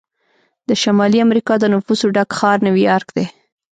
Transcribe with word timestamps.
د 0.67 0.69
شمالي 0.81 1.19
امریکا 1.27 1.53
د 1.59 1.65
نفوسو 1.73 2.05
ډک 2.15 2.29
ښار 2.37 2.57
نیویارک 2.65 3.09
دی. 3.17 3.25